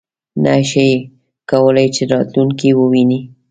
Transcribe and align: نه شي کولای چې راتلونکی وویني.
نه 0.43 0.55
شي 0.69 0.89
کولای 1.49 1.87
چې 1.95 2.03
راتلونکی 2.13 2.69
وویني. 2.75 3.19